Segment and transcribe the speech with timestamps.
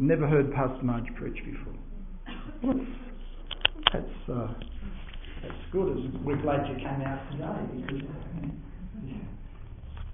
[0.00, 1.74] Never heard Pastor Marge preach before.
[2.62, 2.86] Well,
[3.92, 4.54] that's, that's, uh,
[5.42, 6.24] that's good.
[6.24, 8.02] We're glad you came out today because.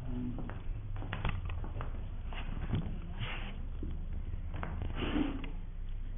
[0.08, 0.50] Um,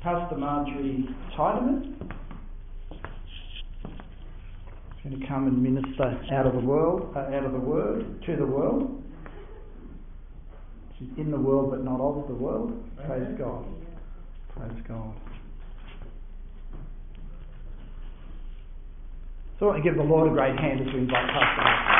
[0.00, 1.96] Pastor Marjorie Tydeman
[2.92, 3.00] is
[5.02, 8.36] going to come and minister out of the world, uh, out of the word to
[8.36, 9.02] the world.
[10.98, 12.72] She's in the world but not of the world.
[13.06, 13.64] Praise God.
[14.56, 15.14] Praise God.
[19.58, 21.95] So I want to give the Lord a great hand as we invite Pastor.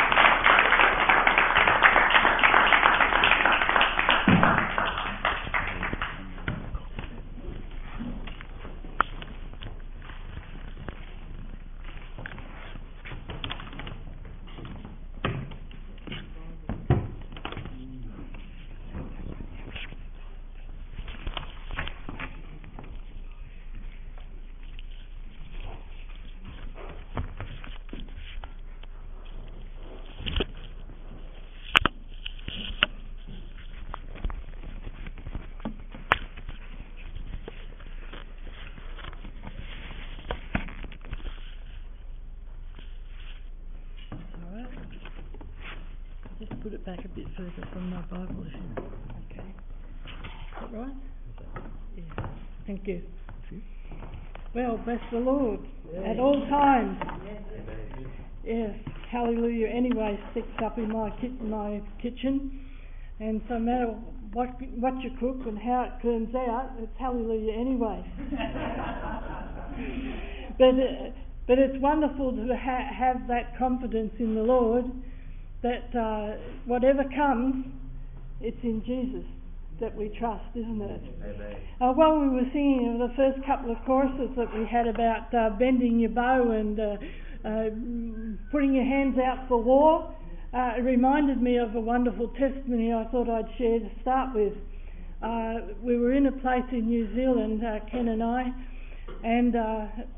[46.74, 48.44] Back a bit further from my Bible.
[48.44, 48.60] if you
[49.30, 49.48] Okay.
[49.48, 50.92] Is that right?
[51.96, 52.26] Yeah.
[52.66, 53.02] Thank you.
[54.54, 55.60] Well, bless the Lord
[56.04, 56.98] at all times.
[58.44, 58.70] Yes,
[59.10, 59.68] hallelujah.
[59.68, 62.50] Anyway, sticks up in my ki- my kitchen,
[63.20, 63.86] and so no matter
[64.32, 64.48] what
[64.78, 68.04] what you cook and how it turns out, it's hallelujah anyway.
[70.58, 71.10] but uh,
[71.46, 74.84] but it's wonderful to ha- have that confidence in the Lord
[75.66, 77.66] that uh, whatever comes,
[78.40, 79.26] it's in Jesus
[79.80, 81.02] that we trust, isn't it?
[81.80, 85.50] Uh, while we were singing the first couple of choruses that we had about uh,
[85.58, 86.96] bending your bow and uh,
[87.44, 87.68] uh
[88.50, 90.14] putting your hands out for war,
[90.54, 94.54] uh, it reminded me of a wonderful testimony I thought I'd share to start with.
[95.22, 98.52] Uh, we were in a place in New Zealand, Ken and I,
[99.24, 99.54] and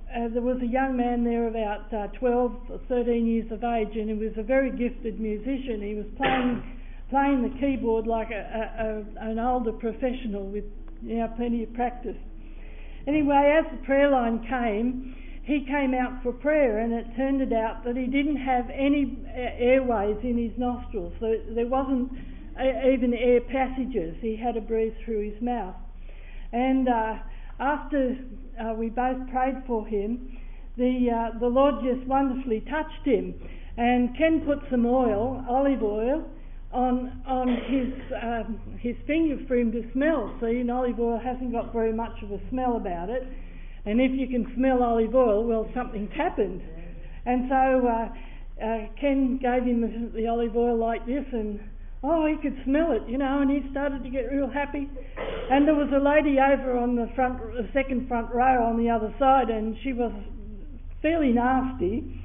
[0.08, 3.92] uh, there was a young man there about uh, 12 or 13 years of age,
[3.92, 5.82] and he was a very gifted musician.
[5.82, 6.62] He was playing
[7.10, 10.64] playing the keyboard like a, a, a, an older professional with
[11.02, 12.16] you know plenty of practice.
[13.06, 15.14] Anyway, as the prayer line came,
[15.44, 20.16] he came out for prayer, and it turned out that he didn't have any airways
[20.22, 21.12] in his nostrils.
[21.20, 22.12] So there wasn't
[22.56, 24.16] even air passages.
[24.20, 25.76] He had to breathe through his mouth,
[26.52, 27.14] and uh,
[27.60, 28.16] after
[28.60, 30.36] uh, we both prayed for him,
[30.76, 33.34] the, uh, the Lord just wonderfully touched him.
[33.76, 36.24] And Ken put some oil, olive oil,
[36.72, 37.92] on, on his,
[38.22, 40.34] um, his finger for him to smell.
[40.41, 43.26] See, and olive oil hasn't got very much of a smell about it.
[43.86, 46.60] And if you can smell olive oil, well, something's happened.
[47.25, 51.60] And so uh, uh, Ken gave him the, the olive oil like this, and
[52.03, 54.88] Oh, he could smell it, you know, and he started to get real happy.
[55.50, 58.88] And there was a lady over on the front, the second front row on the
[58.88, 60.12] other side, and she was
[61.03, 62.22] fairly nasty.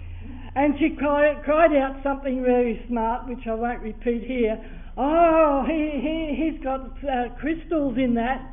[0.56, 4.64] And she cried, cried out something very smart, which I won't repeat here.
[4.96, 8.46] Oh, he, he, he's got uh, crystals in that.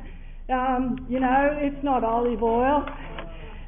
[0.49, 2.83] Um, you know, it's not olive oil.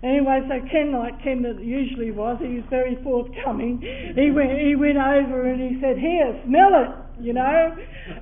[0.01, 3.79] Anyway, so Ken, like Ken that usually was, he was very forthcoming.
[4.15, 7.75] He went, he went over and he said, "Here, smell it," you know.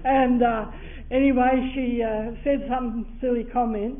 [0.03, 0.65] And uh,
[1.09, 3.99] anyway, she uh, said some silly comment,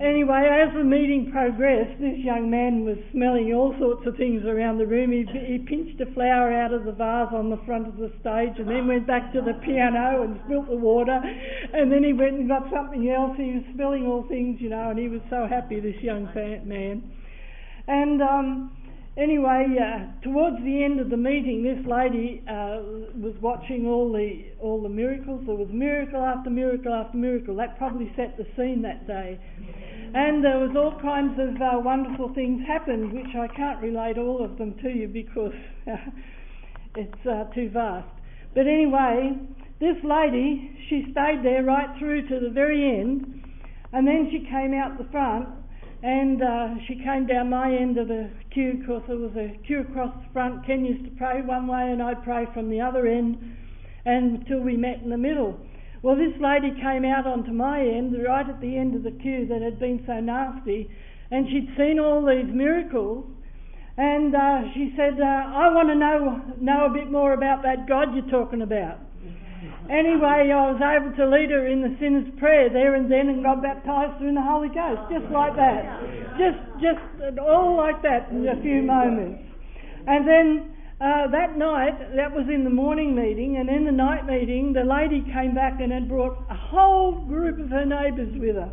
[0.00, 4.78] Anyway, as the meeting progressed, this young man was smelling all sorts of things around
[4.78, 5.12] the room.
[5.12, 8.56] He, he pinched a flower out of the vase on the front of the stage
[8.56, 11.20] and then went back to the piano and spilt the water.
[11.20, 13.36] And then he went and got something else.
[13.36, 16.24] He was smelling all things, you know, and he was so happy, this young
[16.64, 17.04] man.
[17.86, 18.72] And um,
[19.20, 22.80] anyway, uh, towards the end of the meeting, this lady uh,
[23.20, 25.42] was watching all the all the miracles.
[25.46, 27.56] There was miracle after miracle after miracle.
[27.56, 29.38] That probably set the scene that day.
[30.12, 34.44] And there was all kinds of uh, wonderful things happened, which I can't relate all
[34.44, 35.52] of them to you because
[36.96, 38.08] it's uh, too vast.
[38.54, 39.38] But anyway,
[39.78, 43.42] this lady, she stayed there right through to the very end,
[43.92, 45.48] and then she came out the front,
[46.02, 49.80] and uh, she came down my end of the queue because there was a queue
[49.80, 50.66] across the front.
[50.66, 53.36] Ken used to pray one way, and I'd pray from the other end,
[54.06, 55.58] until we met in the middle.
[56.02, 59.46] Well, this lady came out onto my end, right at the end of the queue
[59.48, 60.90] that had been so nasty,
[61.30, 63.26] and she'd seen all these miracles.
[63.98, 67.86] And uh, she said, uh, I want to know, know a bit more about that
[67.86, 68.98] God you're talking about.
[69.90, 73.42] Anyway, I was able to lead her in the sinner's prayer there and then and
[73.42, 75.82] got baptised her in the Holy Ghost, just like that.
[76.38, 77.02] Just, just
[77.42, 79.42] all like that in a few moments.
[80.06, 80.46] And then
[81.02, 84.86] uh, that night, that was in the morning meeting, and in the night meeting, the
[84.86, 88.70] lady came back and had brought a whole group of her neighbours with her.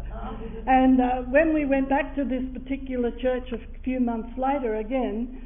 [0.68, 5.42] And uh, when we went back to this particular church a few months later again,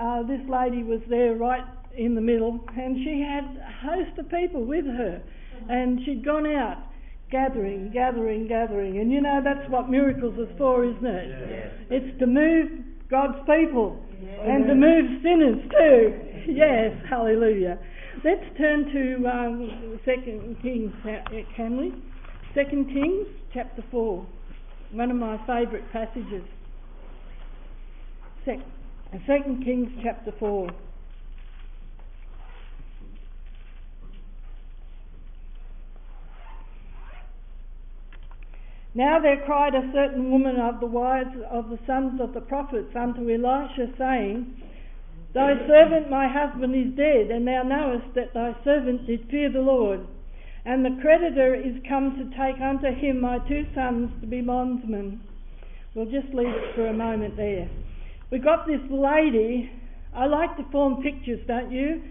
[0.00, 1.62] uh, this lady was there right
[1.96, 5.22] in the middle, and she had a host of people with her,
[5.68, 6.78] and she'd gone out
[7.30, 11.48] gathering, gathering, gathering, and you know that's what miracles is for, isn't it?
[11.50, 11.70] Yes.
[11.90, 12.68] It's to move
[13.10, 13.98] God's people
[14.42, 16.28] and to move sinners too.
[16.44, 17.78] Yes, hallelujah.
[18.24, 21.22] Let's turn to um, Second Kings, uh,
[21.56, 21.92] can we?
[22.52, 24.26] Second Kings, chapter four,
[24.90, 26.42] one of my favourite passages.
[28.44, 28.58] Sec-
[29.26, 30.68] Second Kings, chapter four.
[38.94, 42.94] Now there cried a certain woman of the wives of the sons of the prophets
[42.94, 44.54] unto Elisha, saying,
[45.32, 49.60] Thy servant my husband is dead, and thou knowest that thy servant did fear the
[49.60, 50.06] Lord.
[50.66, 55.22] And the creditor is come to take unto him my two sons to be bondsmen.
[55.94, 57.68] We'll just leave it for a moment there.
[58.30, 59.70] We got this lady,
[60.14, 62.02] I like to form pictures, don't you,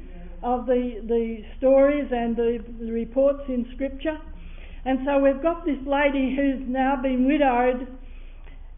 [0.44, 4.18] of the, the stories and the, the reports in Scripture.
[4.86, 7.88] And so we've got this lady who's now been widowed,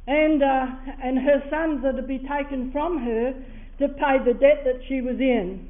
[0.05, 0.65] and uh,
[1.01, 3.33] and her sons are to be taken from her
[3.79, 5.69] to pay the debt that she was in.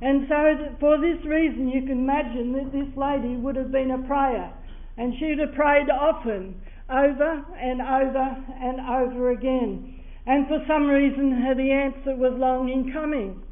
[0.00, 4.06] And so, for this reason, you can imagine that this lady would have been a
[4.06, 4.52] prayer,
[4.96, 10.00] and she'd have prayed often, over and over and over again.
[10.26, 13.42] And for some reason, the answer was long in coming.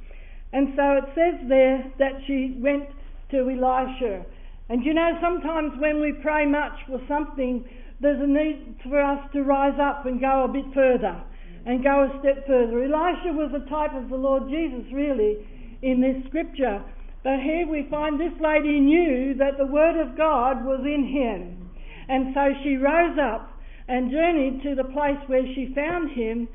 [0.52, 2.88] And so it says there that she went
[3.30, 4.25] to Elisha.
[4.72, 7.62] And you know, sometimes when we pray much for something,
[8.00, 11.22] there's a need for us to rise up and go a bit further
[11.66, 12.82] and go a step further.
[12.82, 15.44] Elisha was a type of the Lord Jesus, really,
[15.82, 16.82] in this scripture.
[17.22, 21.68] But here we find this lady knew that the Word of God was in him.
[22.08, 23.52] And so she rose up
[23.88, 26.48] and journeyed to the place where she found him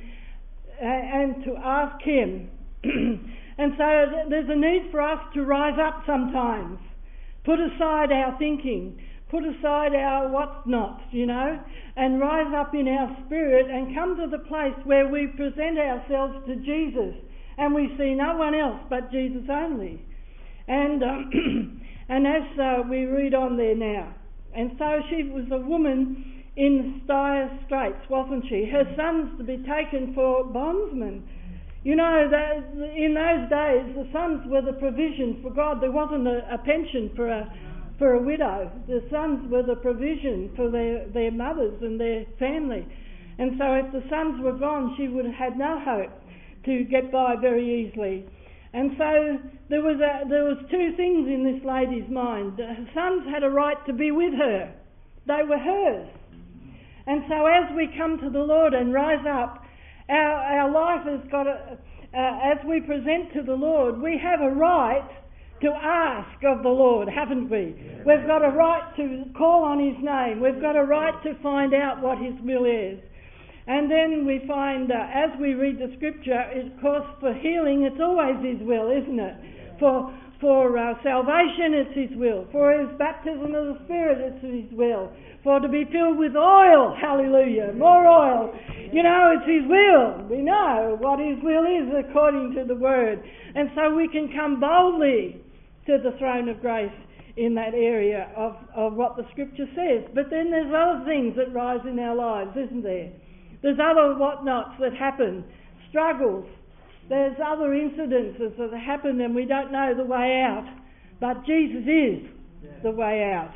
[0.81, 2.49] and to ask him.
[2.83, 3.87] and so
[4.27, 6.79] there's a need for us to rise up sometimes
[7.47, 8.99] put aside our thinking,
[9.31, 11.57] put aside our what's not, you know,
[11.95, 16.45] and rise up in our spirit and come to the place where we present ourselves
[16.45, 17.15] to Jesus
[17.57, 20.05] and we see no one else but Jesus only.
[20.67, 24.13] And, um, and as uh, we read on there now,
[24.53, 28.65] and so she was a woman in dire straits, wasn't she?
[28.69, 31.23] Her sons to be taken for bondsmen.
[31.87, 32.67] You know, that
[32.99, 35.79] in those days, the sons were the provision for God.
[35.79, 37.47] There wasn't a, a pension for a,
[37.97, 38.69] for a widow.
[38.87, 42.85] The sons were the provision for their, their mothers and their family.
[43.39, 46.11] And so if the sons were gone, she would have had no hope
[46.65, 48.27] to get by very easily.
[48.73, 49.39] And so
[49.69, 52.59] there was, a, there was two things in this lady's mind.
[52.59, 54.75] Her sons had a right to be with her.
[55.25, 56.09] They were hers.
[57.07, 59.63] And so as we come to the Lord and rise up,
[60.09, 61.77] our, our life has got a,
[62.13, 65.07] uh, as we present to the Lord, we have a right
[65.61, 67.75] to ask of the Lord, haven't we?
[68.05, 70.39] We've got a right to call on His name.
[70.39, 72.99] We've got a right to find out what His will is.
[73.67, 77.99] And then we find, uh, as we read the scripture, of course, for healing, it's
[77.99, 79.35] always His will, isn't it?
[79.79, 82.47] For, for uh, salvation, it's His will.
[82.51, 85.11] For His baptism of the Spirit, it's His will.
[85.47, 88.53] For to be filled with oil, hallelujah, more oil.
[88.91, 90.27] You know, it's His will.
[90.27, 93.23] We know what His will is according to the Word.
[93.55, 95.39] And so we can come boldly
[95.85, 96.91] to the throne of grace
[97.37, 100.11] in that area of, of what the Scripture says.
[100.13, 103.13] But then there's other things that rise in our lives, isn't there?
[103.63, 105.45] There's other whatnots that happen,
[105.87, 106.45] struggles.
[107.07, 110.67] There's other incidences that happen and we don't know the way out.
[111.21, 113.53] But Jesus is the way out.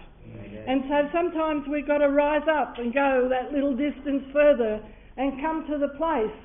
[0.67, 4.79] And so sometimes we've got to rise up and go that little distance further
[5.17, 6.37] and come to the place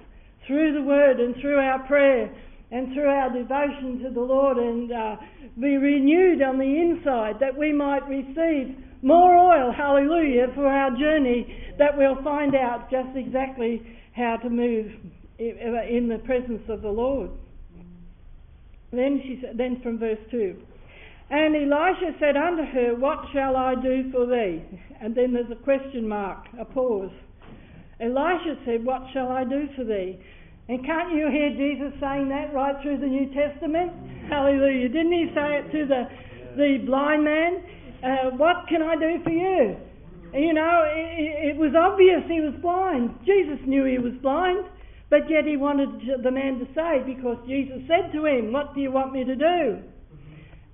[0.46, 2.34] through the Word and through our prayer
[2.70, 5.16] and through our devotion to the Lord and uh,
[5.60, 11.46] be renewed on the inside that we might receive more oil, hallelujah, for our journey
[11.78, 13.82] that we'll find out just exactly
[14.16, 14.90] how to move
[15.38, 17.30] in the presence of the Lord.
[18.90, 20.56] Then she said, then from verse 2.
[21.28, 24.62] And Elisha said unto her, What shall I do for thee?
[25.00, 27.10] And then there's a question mark, a pause.
[28.00, 30.18] Elisha said, What shall I do for thee?
[30.68, 33.92] And can't you hear Jesus saying that right through the New Testament?
[34.28, 34.88] Hallelujah.
[34.88, 36.02] Didn't he say it to the,
[36.56, 37.62] the blind man?
[38.02, 39.76] uh, what can I do for you?
[40.34, 43.14] You know, it, it was obvious he was blind.
[43.24, 44.64] Jesus knew he was blind,
[45.08, 48.80] but yet he wanted the man to say because Jesus said to him, What do
[48.80, 49.82] you want me to do?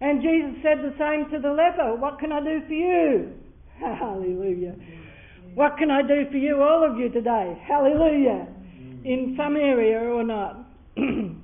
[0.03, 3.33] And Jesus said the same to the leper, What can I do for you?
[3.79, 4.75] Hallelujah.
[5.55, 7.57] What can I do for you, all of you today?
[7.69, 8.49] Hallelujah.
[9.05, 10.67] In some area or not.
[10.97, 11.41] and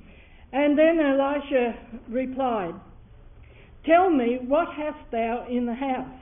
[0.51, 1.73] then Elisha
[2.09, 2.73] replied,
[3.85, 6.19] Tell me, what hast thou in the house?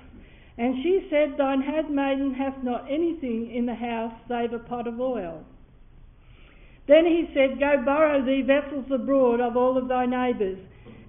[0.59, 4.99] And she said, Thine handmaiden hath not anything in the house save a pot of
[4.99, 5.43] oil.
[6.87, 10.59] Then he said, Go borrow thee vessels abroad of all of thy neighbours,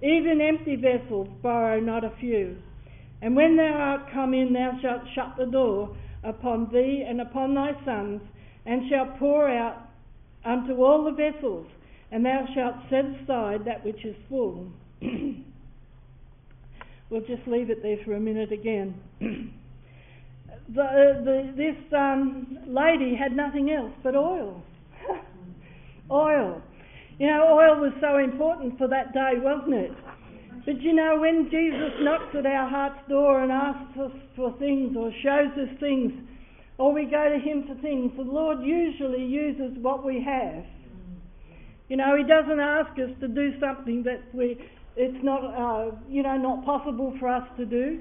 [0.03, 2.57] even empty vessels, borrow not a few.
[3.21, 7.55] And when thou art come in, thou shalt shut the door upon thee and upon
[7.55, 8.21] thy sons,
[8.65, 9.89] and shalt pour out
[10.45, 11.67] unto all the vessels,
[12.13, 14.69] and thou shalt set aside that which is full.
[17.11, 18.95] we'll just leave it there for a minute again.
[19.21, 19.53] the,
[20.75, 24.63] the, this um, lady had nothing else but oil.
[26.11, 26.63] oil.
[27.19, 29.93] You know, oil was so important for that day, wasn't it?
[30.65, 34.95] But you know, when Jesus knocks at our heart's door and asks us for things
[34.97, 36.13] or shows us things,
[36.79, 40.65] or we go to Him for things, the Lord usually uses what we have.
[41.89, 44.61] You know, He doesn't ask us to do something that we,
[44.95, 47.99] it's not, uh, you know, not possible for us to do.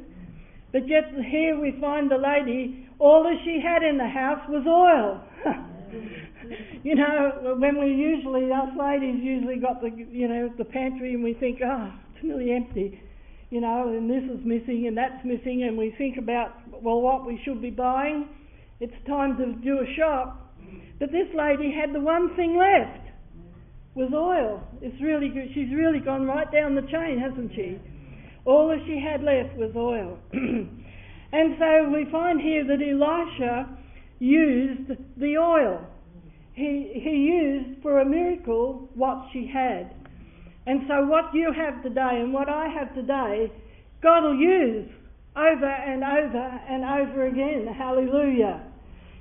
[0.71, 4.67] But yet here we find the lady, all that she had in the house was
[4.67, 5.23] oil.
[6.83, 11.23] you know, when we usually, us ladies usually got the, you know, the pantry and
[11.23, 12.99] we think, oh, it's nearly empty,
[13.49, 16.51] you know, and this is missing and that's missing, and we think about,
[16.81, 18.27] well, what we should be buying.
[18.79, 20.53] It's time to do a shop.
[20.99, 23.07] But this lady had the one thing left
[23.95, 24.61] was oil.
[24.81, 25.49] It's really good.
[25.53, 27.79] She's really gone right down the chain, hasn't she?
[28.45, 30.19] All that she had left was oil.
[30.33, 33.77] and so we find here that Elisha
[34.19, 35.85] used the oil.
[36.57, 39.93] He, he used for a miracle what she had.
[40.65, 43.51] And so, what you have today and what I have today,
[44.01, 44.89] God will use
[45.35, 47.67] over and over and over again.
[47.77, 48.63] Hallelujah.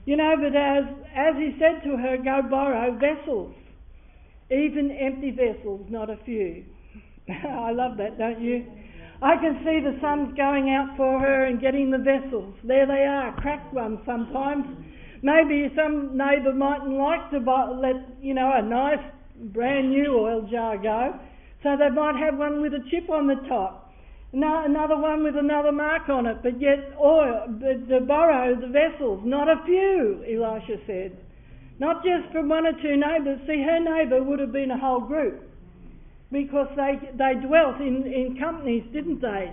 [0.06, 3.54] You know, but as, as He said to her, go borrow vessels,
[4.50, 6.64] even empty vessels, not a few.
[7.28, 8.64] I love that, don't you?
[9.20, 12.54] I can see the sons going out for her and getting the vessels.
[12.64, 14.85] There they are, cracked ones sometimes.
[15.26, 19.02] Maybe some neighbour mightn't like to buy, let you know a nice
[19.50, 21.18] brand new oil jar go.
[21.64, 23.92] So they might have one with a chip on the top,
[24.32, 29.48] another one with another mark on it, but yet oil, to borrow the vessels, not
[29.48, 31.18] a few, Elisha said.
[31.80, 33.40] Not just from one or two neighbours.
[33.48, 35.42] See, her neighbour would have been a whole group
[36.30, 39.52] because they, they dwelt in, in companies, didn't they?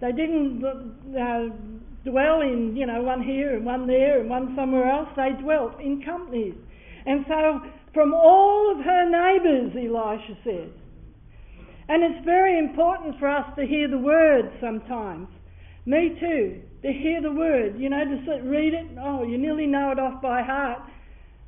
[0.00, 1.50] They didn't uh,
[2.04, 5.08] dwell in, you know, one here and one there and one somewhere else.
[5.16, 6.54] They dwelt in companies.
[7.06, 7.60] And so,
[7.94, 10.72] from all of her neighbours, Elisha said,
[11.88, 15.28] and it's very important for us to hear the word sometimes.
[15.86, 18.86] Me too, to hear the word, you know, to sit, read it.
[19.00, 20.82] Oh, you nearly know it off by heart.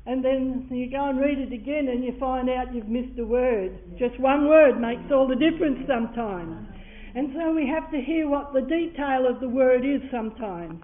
[0.07, 3.23] And then you go and read it again and you find out you've missed a
[3.23, 3.77] word.
[3.99, 6.70] Just one word makes all the difference sometimes.
[7.15, 10.81] And so we have to hear what the detail of the word is sometimes.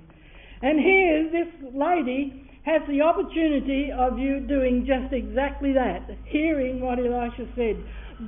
[0.62, 7.00] And here, this lady has the opportunity of you doing just exactly that, hearing what
[7.00, 7.78] Elisha said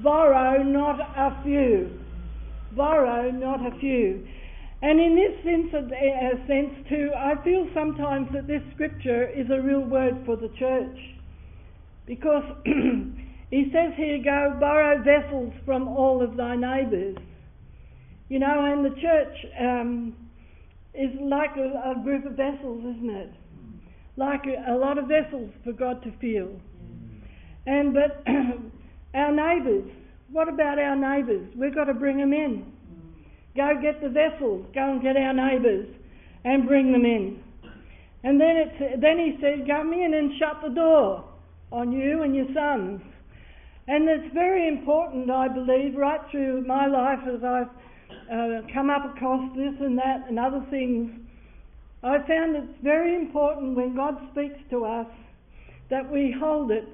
[0.03, 1.99] borrow not a few.
[2.75, 4.25] Borrow not a few.
[4.81, 9.61] And in this sense, uh, sense too, I feel sometimes that this scripture is a
[9.61, 10.97] real word for the church.
[12.05, 12.43] Because
[13.49, 17.17] he says here, go borrow vessels from all of thy neighbours.
[18.29, 20.15] You know, and the church um,
[20.93, 23.33] is like a, a, group of vessels, isn't it?
[24.17, 26.61] Like a, a lot of vessels for God to fill.
[27.65, 28.23] And but
[29.13, 29.89] Our neighbours.
[30.31, 31.51] What about our neighbours?
[31.55, 32.71] We've got to bring them in.
[33.55, 34.67] Go get the vessels.
[34.73, 35.87] Go and get our neighbours
[36.45, 37.41] and bring them in.
[38.23, 41.25] And then, it's, then he said, Come in and shut the door
[41.71, 43.01] on you and your sons.
[43.87, 47.69] And it's very important, I believe, right through my life as I've
[48.31, 51.11] uh, come up across this and that and other things.
[52.03, 55.07] I found it's very important when God speaks to us
[55.89, 56.87] that we hold it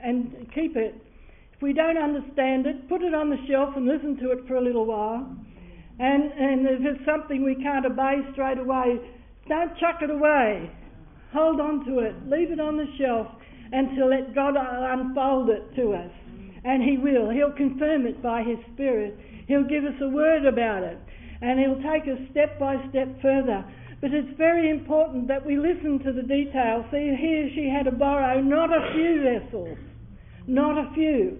[0.00, 0.94] and keep it
[1.54, 4.56] if we don't understand it, put it on the shelf and listen to it for
[4.56, 5.24] a little while.
[6.00, 8.98] And, and if it's something we can't obey straight away,
[9.48, 10.70] don't chuck it away.
[11.32, 12.14] Hold on to it.
[12.28, 13.28] Leave it on the shelf
[13.70, 16.10] until let God unfold it to us.
[16.64, 17.30] And He will.
[17.30, 19.16] He'll confirm it by His Spirit.
[19.46, 20.98] He'll give us a word about it.
[21.40, 23.64] and He'll take us step by step further.
[24.00, 26.84] But it's very important that we listen to the details.
[26.90, 29.78] See, here she had to borrow not a few vessels,
[30.46, 31.38] not a few.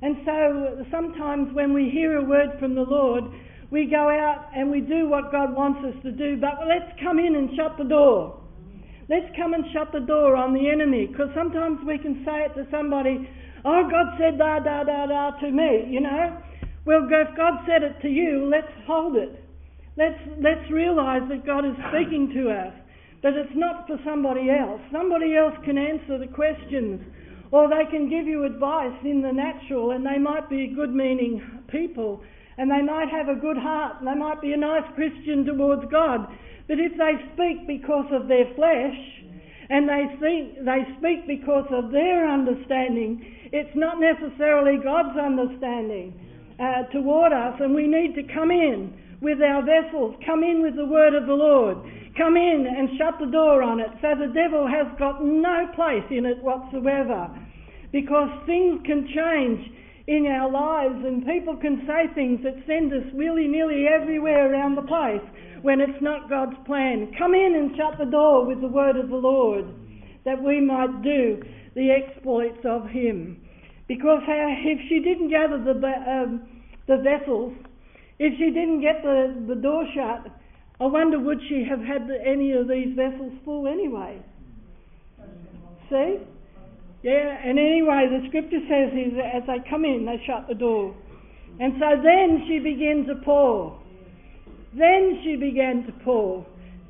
[0.00, 3.24] And so sometimes when we hear a word from the Lord,
[3.70, 7.18] we go out and we do what God wants us to do, but let's come
[7.18, 8.40] in and shut the door.
[9.08, 12.54] Let's come and shut the door on the enemy, because sometimes we can say it
[12.54, 13.28] to somebody,
[13.64, 16.42] oh, God said da da da da to me, you know.
[16.88, 19.44] Well, if God said it to you, let's hold it.
[19.98, 22.72] Let's, let's realise that God is speaking to us,
[23.22, 24.80] that it's not for somebody else.
[24.90, 27.04] Somebody else can answer the questions,
[27.52, 31.44] or they can give you advice in the natural, and they might be good meaning
[31.68, 32.24] people
[32.56, 35.84] and they might have a good heart, and they might be a nice Christian towards
[35.92, 36.26] God.
[36.66, 38.98] But if they speak because of their flesh,
[39.70, 46.18] and they think they speak because of their understanding, it's not necessarily God's understanding
[46.58, 50.76] uh, toward us, and we need to come in with our vessels, come in with
[50.76, 51.78] the word of the Lord,
[52.16, 56.06] come in and shut the door on it, so the devil has got no place
[56.10, 57.30] in it whatsoever,
[57.92, 59.70] because things can change
[60.06, 64.74] in our lives, and people can say things that send us willy nilly everywhere around
[64.74, 65.22] the place
[65.62, 67.12] when it's not God's plan.
[67.18, 69.66] Come in and shut the door with the word of the Lord
[70.24, 71.42] that we might do
[71.74, 73.40] the exploits of Him.
[73.88, 76.46] Because if she didn't gather the, um,
[76.86, 77.54] the vessels,
[78.18, 80.30] if she didn't get the, the door shut,
[80.80, 84.22] I wonder would she have had any of these vessels full anyway?
[85.90, 86.18] See?
[87.02, 90.94] Yeah, and anyway, the scripture says is as they come in, they shut the door.
[91.58, 93.80] And so then she began to pour.
[94.76, 96.44] Then she began to pour.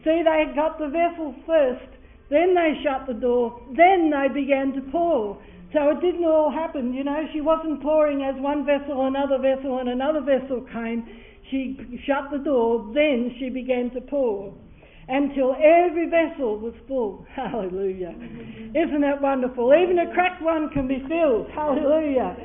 [0.04, 1.88] See, they got the vessels first,
[2.30, 5.40] then they shut the door, then they began to pour.
[5.72, 7.25] So it didn't all happen, you know.
[7.32, 11.04] She wasn't pouring as one vessel, another vessel, and another vessel came.
[11.50, 14.54] She shut the door, then she began to pour
[15.08, 17.26] until every vessel was full.
[17.34, 18.12] Hallelujah.
[18.76, 19.72] Isn't that wonderful?
[19.72, 21.48] Even a cracked one can be filled.
[21.52, 22.37] Hallelujah.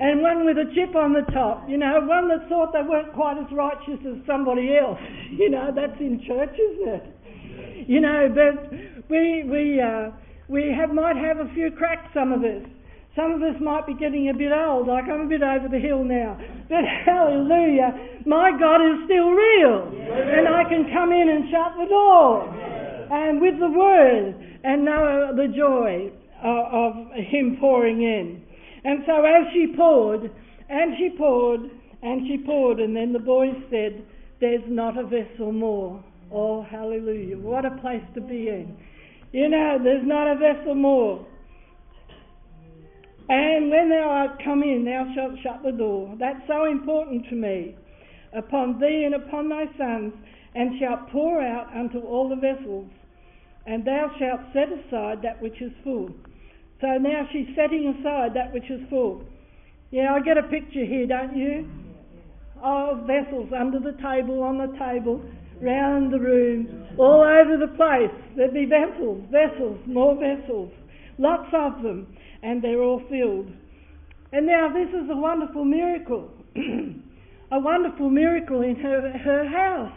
[0.00, 3.12] And one with a chip on the top, you know, one that thought they weren't
[3.12, 4.98] quite as righteous as somebody else.
[5.30, 7.86] You know, that's in church, isn't it?
[7.88, 8.70] You know, but
[9.08, 10.10] we we uh,
[10.50, 12.66] we have might have a few cracks, some of us.
[13.14, 15.78] Some of us might be getting a bit old, like I'm a bit over the
[15.78, 16.38] hill now.
[16.68, 19.94] But hallelujah, my God is still real.
[19.94, 22.50] And I can come in and shut the door.
[23.10, 26.10] And with the word and know the joy
[26.42, 28.42] of, of Him pouring in.
[28.84, 30.30] And so as she poured,
[30.68, 31.60] and she poured,
[32.02, 34.04] and she poured, and then the boys said,
[34.40, 36.02] There's not a vessel more.
[36.32, 37.38] Oh, hallelujah.
[37.38, 38.76] What a place to be in.
[39.32, 41.26] You know, there's not a vessel more.
[43.28, 46.16] And when thou art come in, thou shalt shut the door.
[46.18, 47.76] That's so important to me.
[48.36, 50.14] Upon thee and upon thy sons,
[50.54, 52.90] and shalt pour out unto all the vessels,
[53.66, 56.10] and thou shalt set aside that which is full.
[56.80, 59.22] So now she's setting aside that which is full.
[59.90, 61.68] Yeah, I get a picture here, don't you?
[62.62, 65.22] Of vessels under the table, on the table,
[65.62, 68.10] round the room, all over the place.
[68.36, 70.72] There'd be vessels, vessels, more vessels,
[71.18, 72.06] lots of them
[72.42, 73.50] and they're all filled.
[74.32, 76.30] And now this is a wonderful miracle.
[76.56, 79.92] a wonderful miracle in her, her house.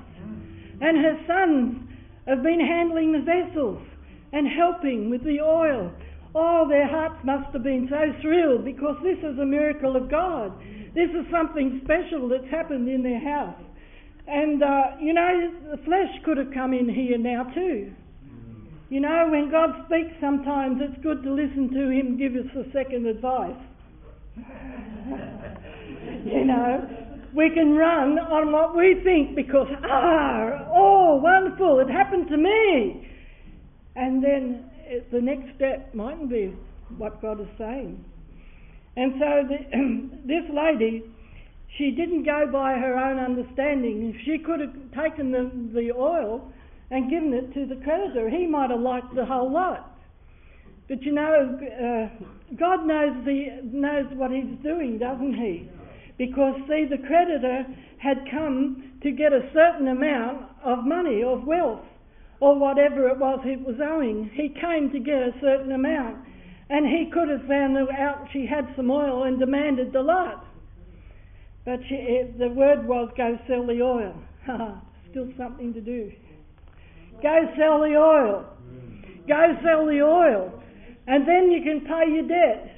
[0.82, 1.90] And her sons
[2.28, 3.82] have been handling the vessels
[4.34, 5.92] and helping with the oil.
[6.36, 10.52] Oh, their hearts must have been so thrilled because this is a miracle of God.
[10.96, 13.62] This is something special that's happened in their house.
[14.28, 17.92] And, uh, you know, the flesh could have come in here now too.
[18.90, 22.72] You know, when God speaks, sometimes it's good to listen to Him give us a
[22.72, 23.58] second advice.
[26.26, 26.88] you know,
[27.36, 33.10] we can run on what we think because, ah, oh, wonderful, it happened to me.
[33.96, 36.54] And then it, the next step mightn't be
[36.98, 38.04] what God is saying.
[38.96, 39.58] And so the,
[40.26, 41.04] this lady,
[41.78, 44.14] she didn't go by her own understanding.
[44.14, 46.52] If she could have taken the, the oil
[46.94, 48.30] and given it to the creditor.
[48.30, 49.98] He might have liked the whole lot.
[50.88, 55.70] But you know, uh, God knows, the, knows what He's doing, doesn't He?
[56.18, 57.66] Because, see, the creditor
[57.98, 61.82] had come to get a certain amount of money, of wealth,
[62.40, 64.30] or whatever it was he was owing.
[64.34, 66.18] He came to get a certain amount.
[66.70, 70.46] And he could have found out she had some oil and demanded the lot.
[71.66, 74.16] But she, the word was, go sell the oil.
[75.12, 76.12] Still something to do.
[77.22, 78.46] Go sell the oil.
[79.28, 80.62] Go sell the oil.
[81.08, 82.70] And then you can pay your debt.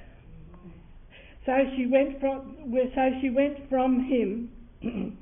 [1.45, 2.57] So she went from,
[2.93, 4.51] so she went from him.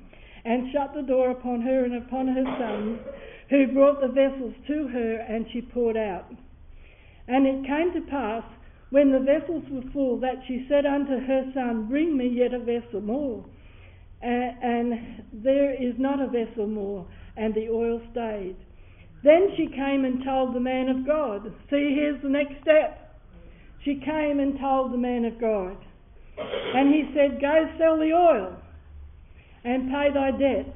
[0.45, 2.99] and shut the door upon her and upon her sons,
[3.49, 6.29] who brought the vessels to her, and she poured out.
[7.27, 8.43] And it came to pass,
[8.89, 12.59] when the vessels were full, that she said unto her son, Bring me yet a
[12.59, 13.45] vessel more.
[15.93, 17.05] Is not a vessel more,
[17.37, 18.55] and the oil stayed.
[19.23, 21.53] Then she came and told the man of God.
[21.69, 23.19] See, here's the next step.
[23.85, 25.77] She came and told the man of God.
[26.37, 28.55] And he said, Go sell the oil
[29.63, 30.75] and pay thy debt,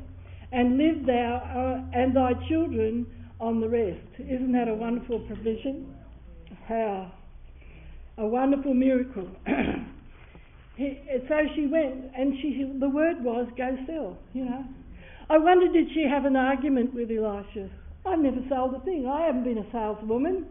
[0.51, 3.07] and live thou uh, and thy children
[3.39, 4.19] on the rest.
[4.19, 5.95] Isn't that a wonderful provision?
[6.67, 7.11] How?
[8.19, 9.27] A wonderful miracle.
[10.77, 14.63] he, so she went, and she, the word was, go sell, you know.
[15.29, 17.69] I wonder, did she have an argument with Elisha?
[18.05, 19.05] I've never sold a thing.
[19.05, 20.45] I haven't been a saleswoman.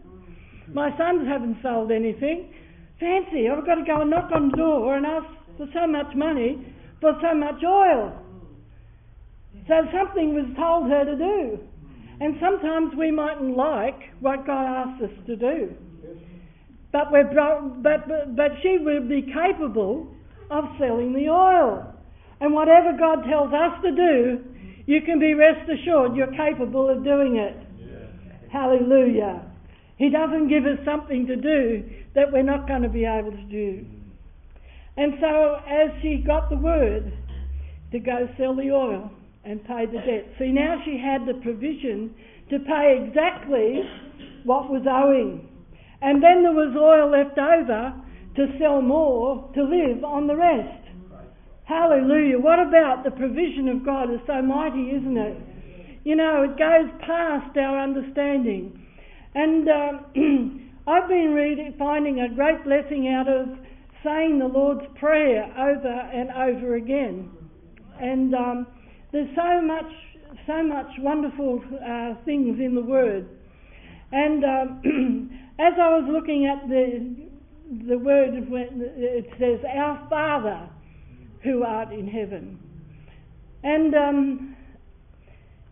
[0.73, 2.53] My sons haven't sold anything.
[3.01, 6.15] Fancy, I've got to go and knock on the door and ask for so much
[6.15, 8.13] money for so much oil.
[9.69, 11.59] So something was told her to do.
[12.21, 15.75] And sometimes we mightn't like what God asks us to do.
[16.93, 20.09] But, we're, but, but, but she would be capable
[20.51, 21.93] of selling the oil.
[22.41, 24.45] And whatever God tells us to do,
[24.87, 27.57] you can be rest assured you're capable of doing it.
[27.79, 28.49] Yeah.
[28.53, 29.43] Hallelujah.
[29.97, 33.43] He doesn't give us something to do that we're not going to be able to
[33.45, 33.85] do.
[33.85, 34.07] Mm.
[34.97, 37.13] And so, as she got the word
[37.93, 39.11] to go sell the oil
[39.45, 42.15] and pay the debt, see, now she had the provision
[42.51, 43.83] to pay exactly
[44.45, 45.49] what was owing.
[46.01, 47.93] And then there was oil left over
[48.37, 50.86] to sell more to live on the rest.
[51.67, 52.39] Hallelujah.
[52.39, 55.37] What about the provision of God is so mighty, isn't it?
[56.05, 58.87] You know, it goes past our understanding.
[59.35, 63.49] And um, I've been reading, finding a great blessing out of
[64.05, 67.33] saying the Lord's Prayer over and over again.
[68.01, 68.67] And um,
[69.11, 69.91] there's so much,
[70.47, 73.29] so much wonderful uh, things in the Word.
[74.13, 77.27] And um, as I was looking at the
[77.89, 80.71] the word, it says, "Our Father."
[81.43, 82.59] Who art in heaven.
[83.63, 84.57] And, um,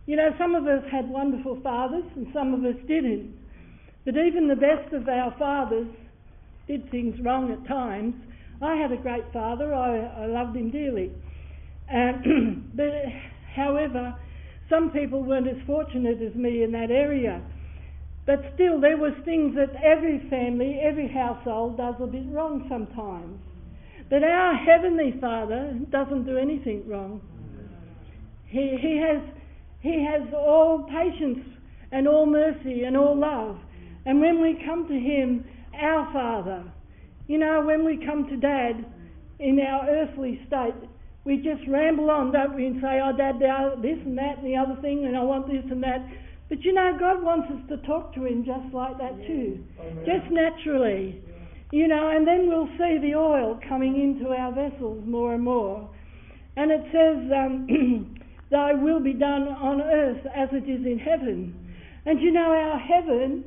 [0.07, 3.35] you know, some of us had wonderful fathers and some of us didn't.
[4.05, 5.89] But even the best of our fathers
[6.67, 8.15] did things wrong at times.
[8.63, 11.13] I had a great father, I, I loved him dearly.
[12.75, 12.91] But,
[13.55, 14.15] however,
[14.69, 17.43] some people weren't as fortunate as me in that area.
[18.27, 23.39] But still, there was things that every family, every household does a bit wrong sometimes.
[24.11, 27.21] But our Heavenly Father doesn't do anything wrong.
[28.47, 29.23] He, he, has,
[29.81, 31.45] he has all patience
[31.91, 33.59] and all mercy and all love.
[34.07, 35.45] And when we come to Him,
[35.81, 36.65] our Father,
[37.27, 38.85] you know, when we come to Dad
[39.39, 40.75] in our earthly state,
[41.25, 43.41] we just ramble on, don't we, and say, oh, Dad,
[43.81, 46.07] this and that and the other thing, and I want this and that.
[46.51, 49.65] But you know, God wants us to talk to Him just like that too,
[50.05, 51.23] just naturally.
[51.73, 55.89] You know, and then we'll see the oil coming into our vessels more and more.
[56.57, 58.17] And it says, um,
[58.51, 61.55] Thy will be done on earth as it is in heaven.
[62.07, 63.45] And you know, our heaven,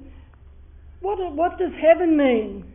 [1.01, 2.65] what, what does heaven mean?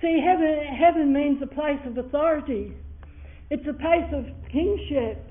[0.00, 2.72] See, heaven, heaven means a place of authority,
[3.50, 5.30] it's a place of kingship,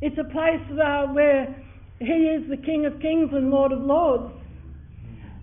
[0.00, 1.54] it's a place uh, where
[1.98, 4.32] He is the King of kings and Lord of lords.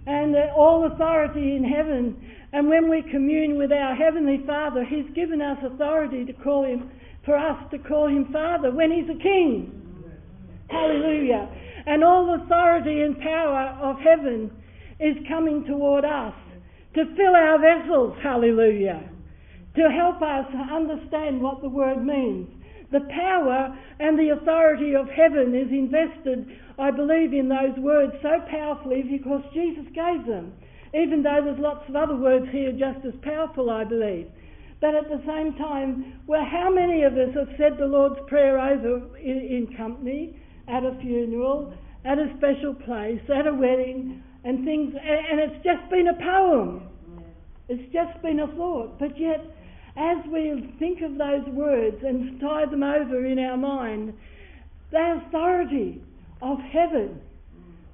[0.07, 2.15] And uh, all authority in heaven
[2.53, 6.91] and when we commune with our Heavenly Father, He's given us authority to call Him,
[7.23, 9.77] for us to call Him Father when He's a King.
[10.69, 11.47] Hallelujah.
[11.85, 14.51] And all authority and power of heaven
[14.99, 16.33] is coming toward us
[16.95, 18.17] to fill our vessels.
[18.21, 19.09] Hallelujah.
[19.75, 22.49] To help us understand what the word means.
[22.91, 26.45] The power and the authority of heaven is invested,
[26.77, 30.51] I believe, in those words so powerfully because Jesus gave them
[30.93, 34.27] even though there's lots of other words here just as powerful, I believe.
[34.81, 38.59] But at the same time, well, how many of us have said the Lord's Prayer
[38.59, 40.35] over in, in company,
[40.67, 41.73] at a funeral,
[42.03, 46.87] at a special place, at a wedding, and things, and it's just been a poem.
[47.69, 48.97] It's just been a thought.
[48.99, 49.45] But yet,
[49.95, 54.13] as we think of those words and tie them over in our mind,
[54.91, 56.01] the authority
[56.41, 57.21] of heaven,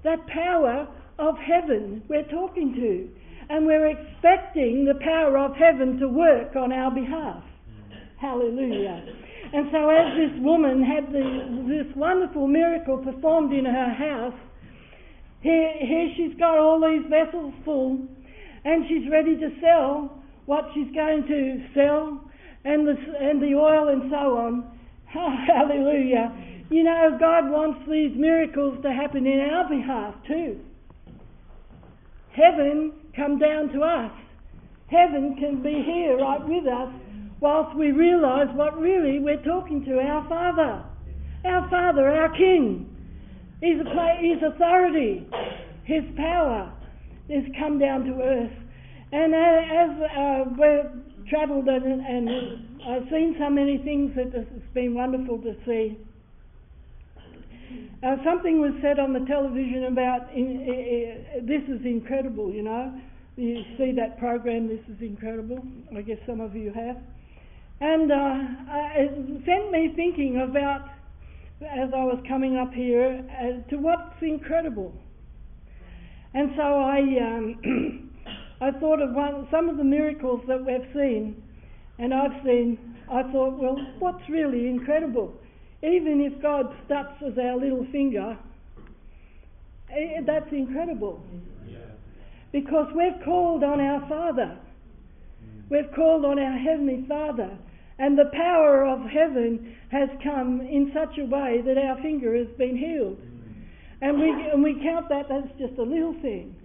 [0.04, 0.88] that power
[1.20, 3.10] of heaven we're talking to.
[3.50, 7.44] And we're expecting the power of heaven to work on our behalf.
[8.20, 9.06] Hallelujah.
[9.54, 14.38] And so, as this woman had the, this wonderful miracle performed in her house,
[15.42, 18.00] here, here she's got all these vessels full,
[18.66, 22.20] and she's ready to sell what she's going to sell,
[22.66, 24.72] and the, and the oil and so on.
[25.16, 26.36] Oh, hallelujah.
[26.70, 30.60] you know, God wants these miracles to happen in our behalf too.
[32.38, 34.12] Heaven come down to us.
[34.88, 36.94] Heaven can be here right with us
[37.40, 40.84] whilst we realise what really we're talking to our Father.
[41.46, 42.94] Our Father, our King.
[43.62, 43.78] His,
[44.22, 45.26] his authority,
[45.86, 46.72] His power
[47.32, 48.54] has come down to earth.
[49.12, 52.30] And as uh, we've travelled and, and
[52.88, 55.98] I've seen so many things that it's been wonderful to see.
[58.04, 62.94] Uh, something was said on the television about in, uh, this is incredible, you know.
[63.36, 65.60] You see that program, This is Incredible.
[65.96, 66.98] I guess some of you have.
[67.80, 68.38] And uh,
[68.96, 70.90] it sent me thinking about,
[71.62, 74.92] as I was coming up here, uh, to what's incredible.
[76.34, 78.12] And so I, um,
[78.62, 81.44] I thought of one, some of the miracles that we've seen,
[82.00, 82.96] and I've seen.
[83.12, 85.34] I thought, well, what's really incredible?
[85.88, 88.38] Even if God stops as our little finger,
[90.26, 91.24] that's incredible.
[92.52, 94.58] Because we've called on our Father.
[95.70, 97.58] We've called on our Heavenly Father.
[98.00, 102.48] And the power of heaven has come in such a way that our finger has
[102.58, 103.18] been healed.
[103.18, 103.66] Mm.
[104.02, 106.56] And we, and we count that as just a little thing.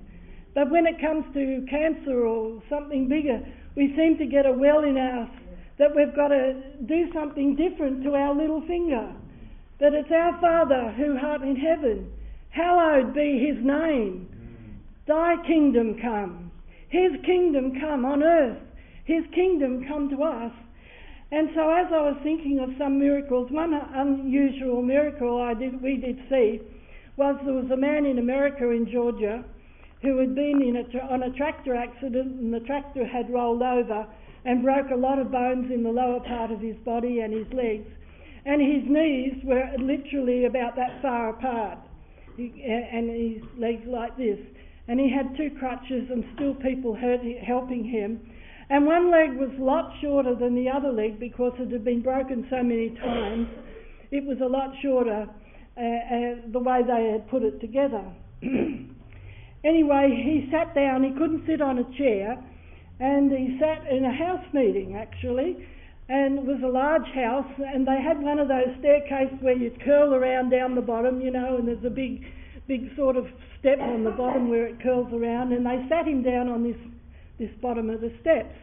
[0.54, 3.40] But when it comes to cancer or something bigger,
[3.74, 5.30] we seem to get a well in us
[5.78, 6.54] that we've got to
[6.86, 9.12] do something different to our little finger.
[9.80, 12.10] That it's our Father who art in heaven,
[12.50, 14.28] hallowed be his name.
[15.06, 16.52] Thy kingdom come.
[16.88, 18.58] His kingdom come on earth.
[19.04, 20.52] His kingdom come to us.
[21.32, 25.96] And so as I was thinking of some miracles, one unusual miracle I did, we
[25.96, 26.60] did see
[27.16, 29.42] was there was a man in America in Georgia
[30.02, 33.62] who had been in a tra- on a tractor accident and the tractor had rolled
[33.62, 34.06] over
[34.44, 37.46] and broke a lot of bones in the lower part of his body and his
[37.52, 37.86] legs.
[38.44, 41.78] And his knees were literally about that far apart,
[42.36, 44.38] he, and his legs like this.
[44.88, 48.20] And he had two crutches and still people hurt, helping him.
[48.68, 52.02] And one leg was a lot shorter than the other leg because it had been
[52.02, 53.46] broken so many times.
[54.10, 55.28] It was a lot shorter
[55.76, 58.02] uh, uh, the way they had put it together.
[59.64, 62.42] anyway, he sat down, he couldn't sit on a chair,
[63.02, 65.66] and he sat in a house meeting actually,
[66.08, 69.72] and it was a large house, and they had one of those staircases where you
[69.84, 72.22] curl around down the bottom, you know, and there's a big,
[72.68, 73.26] big sort of
[73.58, 76.76] step on the bottom where it curls around, and they sat him down on this,
[77.40, 78.54] this bottom of the steps.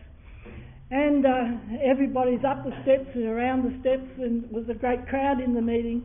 [0.92, 5.06] And uh, everybody's up the steps and around the steps, and it was a great
[5.08, 6.02] crowd in the meeting.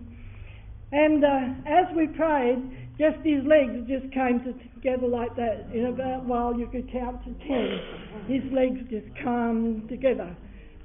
[0.90, 4.40] And uh, as we prayed, just his legs just came
[4.74, 5.66] together like that.
[5.74, 7.80] In about a while, you could count to ten.
[8.28, 10.36] His legs just come together,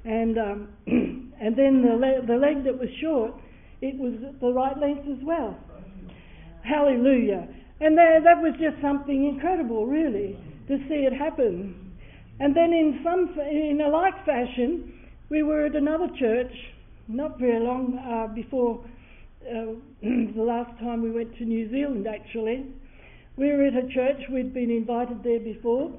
[0.05, 3.33] and um, and then the le- the leg that was short,
[3.81, 5.57] it was the right length as well.
[6.63, 7.47] Hallelujah!
[7.79, 11.93] And that, that was just something incredible, really, to see it happen.
[12.39, 14.93] And then in some in a like fashion,
[15.29, 16.51] we were at another church
[17.07, 18.83] not very long uh, before
[19.47, 22.65] uh, the last time we went to New Zealand actually.
[23.37, 25.91] We were at a church, we'd been invited there before,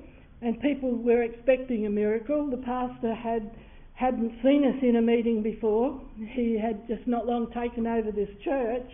[0.43, 2.51] and people were expecting a miracle.
[2.51, 3.51] The pastor had
[3.95, 6.01] hadn't seen us in a meeting before.
[6.17, 8.91] He had just not long taken over this church.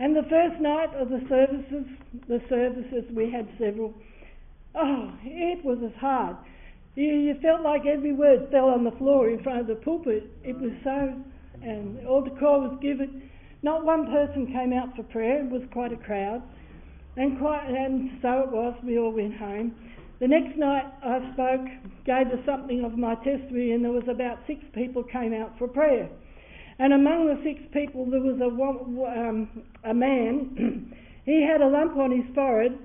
[0.00, 1.86] And the first night of the services,
[2.26, 3.94] the services we had several.
[4.74, 6.36] Oh, it was as hard.
[6.96, 10.30] You, you felt like every word fell on the floor in front of the pulpit.
[10.42, 11.14] It was so,
[11.62, 13.30] and all the call was given.
[13.62, 15.44] Not one person came out for prayer.
[15.44, 16.42] It was quite a crowd.
[17.16, 18.74] And, quite, and so it was.
[18.84, 19.74] We all went home.
[20.20, 21.66] The next night I spoke,
[22.06, 25.68] gave us something of my testimony, and there was about six people came out for
[25.68, 26.08] prayer.
[26.78, 30.94] And among the six people, there was a, um, a man.
[31.24, 32.78] he had a lump on his forehead,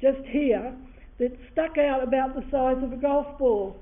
[0.00, 0.74] just here,
[1.18, 3.76] that stuck out about the size of a golf ball.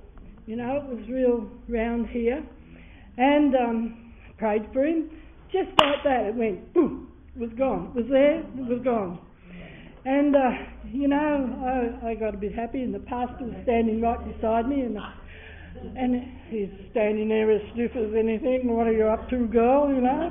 [0.47, 2.43] You know, it was real round here.
[3.19, 5.11] And um, prayed for him.
[5.53, 7.93] Just like that, it went boom, it was gone.
[7.95, 9.19] It was there, it was gone.
[10.05, 10.51] And, uh,
[10.93, 14.69] you know, I, I got a bit happy, and the pastor was standing right beside
[14.69, 14.97] me, and
[15.97, 18.67] and he's standing there as stiff as anything.
[18.67, 19.89] What are you up to, girl?
[19.89, 20.31] You know.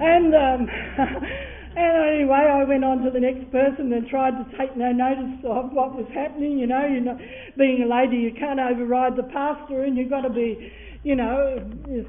[0.00, 0.68] And um,
[1.76, 5.40] and anyway, I went on to the next person and tried to take no notice
[5.44, 6.58] of what was happening.
[6.58, 7.18] You know, you know,
[7.56, 10.70] being a lady, you can't override the pastor, and you've got to be
[11.08, 11.56] you know,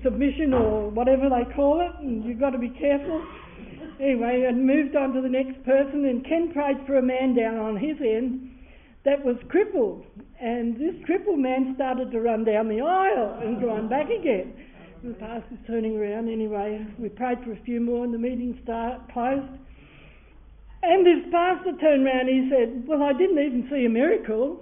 [0.04, 3.24] submission or whatever they call it, and you've got to be careful.
[3.98, 7.56] Anyway, and moved on to the next person, and Ken prayed for a man down
[7.56, 8.52] on his end
[9.06, 10.04] that was crippled,
[10.42, 14.52] and this crippled man started to run down the aisle and run back again.
[15.02, 16.86] The pastor's turning around anyway.
[16.98, 19.48] We prayed for a few more and the meeting start closed.
[20.84, 24.60] And this pastor turned around and he said, Well, I didn't even see a miracle.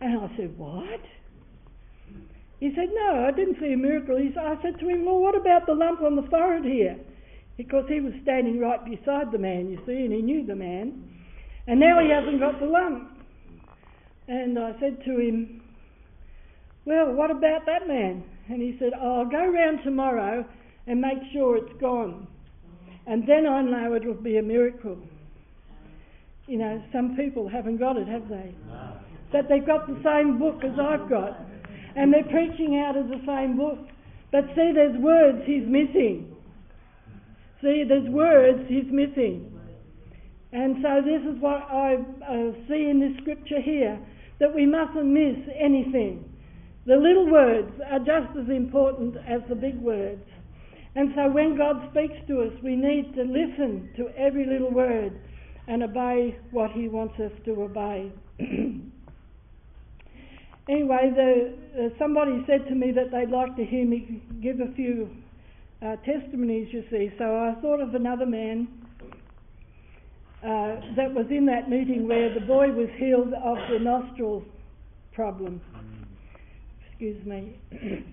[0.00, 1.00] And I said, What?
[2.60, 4.16] He said, No, I didn't see a miracle.
[4.16, 6.96] He I said to him, Well, what about the lump on the forehead here?
[7.56, 11.04] Because he was standing right beside the man, you see, and he knew the man.
[11.66, 13.18] And now he hasn't got the lump.
[14.28, 15.62] And I said to him,
[16.84, 18.24] Well, what about that man?
[18.48, 20.44] And he said, oh, I'll go round tomorrow
[20.86, 22.26] and make sure it's gone.
[23.06, 24.98] And then I know it'll be a miracle.
[26.46, 28.54] You know, some people haven't got it, have they?
[28.66, 28.94] No.
[29.32, 31.38] They've got the same book as I've got.
[31.98, 33.78] And they're preaching out of the same book.
[34.30, 36.36] But see, there's words he's missing.
[37.60, 39.58] See, there's words he's missing.
[40.52, 43.98] And so this is what I uh, see in this scripture here
[44.38, 46.24] that we mustn't miss anything.
[46.86, 50.22] The little words are just as important as the big words.
[50.94, 55.18] And so when God speaks to us, we need to listen to every little word
[55.66, 58.12] and obey what He wants us to obey.
[60.68, 64.72] anyway, the, uh, somebody said to me that they'd like to hear me give a
[64.74, 65.10] few
[65.82, 67.12] uh, testimonies, you see.
[67.18, 68.68] So I thought of another man
[70.42, 74.44] uh, that was in that meeting where the boy was healed of the nostril
[75.12, 75.60] problem
[76.98, 77.56] excuse me.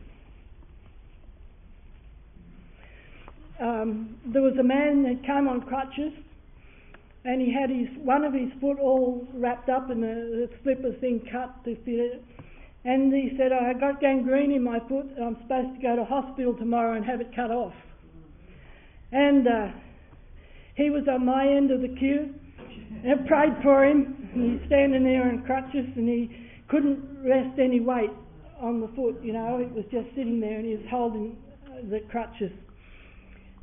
[3.59, 6.13] um, there was a man that came on crutches
[7.23, 10.93] and he had his one of his foot all wrapped up in a, a slipper
[10.99, 12.23] thing cut to fit it.
[12.85, 15.07] And he said, I got gangrene in my foot.
[15.17, 17.73] and I'm supposed to go to hospital tomorrow and have it cut off.
[19.11, 19.67] And uh,
[20.75, 22.33] he was on my end of the queue.
[23.03, 24.29] and I prayed for him.
[24.33, 26.29] And he's standing there on crutches and he
[26.67, 28.11] couldn't rest any weight
[28.59, 31.37] on the foot, you know, it was just sitting there and he was holding
[31.89, 32.51] the crutches.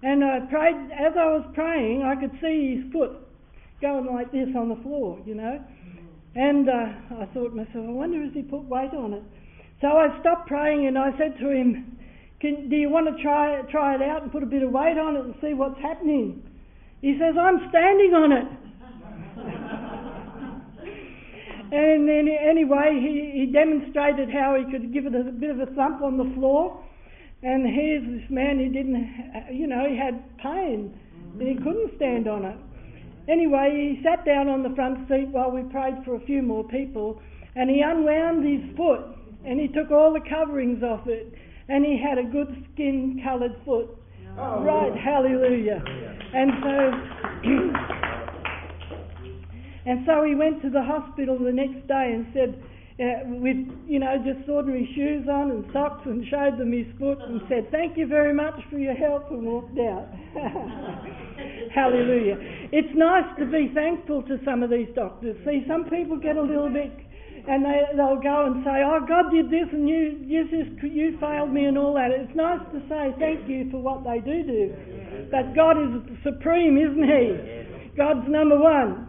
[0.03, 3.13] And I prayed, as I was praying, I could see his foot
[3.81, 5.65] going like this on the floor, you know.
[6.35, 9.23] And uh, I thought to myself, I wonder if he put weight on it.
[9.81, 11.99] So I stopped praying and I said to him,
[12.41, 14.97] Can, Do you want to try, try it out and put a bit of weight
[14.97, 16.43] on it and see what's happening?
[17.01, 18.47] He says, I'm standing on it.
[21.73, 25.67] And then anyway, he, he demonstrated how he could give it a bit of a
[25.73, 26.85] thump on the floor.
[27.43, 30.93] And here's this man who didn't, you know, he had pain
[31.33, 32.59] and he couldn't stand on it.
[33.29, 36.65] Anyway, he sat down on the front seat while we prayed for a few more
[36.65, 37.21] people
[37.55, 39.01] and he unwound his foot
[39.45, 41.33] and he took all the coverings off it
[41.69, 43.89] and he had a good skin coloured foot.
[44.39, 45.83] Oh, right, hallelujah.
[46.35, 46.93] And so
[49.85, 52.63] And so he went to the hospital the next day and said,
[53.03, 57.19] uh, with you know just ordinary shoes on and socks, and showed them his foot
[57.21, 60.07] and said, "Thank you very much for your help," and walked out.
[61.75, 62.39] Hallelujah!
[62.71, 65.37] It's nice to be thankful to some of these doctors.
[65.45, 66.93] See, some people get a little bit
[67.49, 71.19] and they, they'll go and say, "Oh, God did this, and you, you just you
[71.19, 74.47] failed me, and all that." It's nice to say thank you for what they do
[74.47, 75.91] do, but God is
[76.23, 77.97] supreme, isn't He?
[77.97, 79.09] God's number one.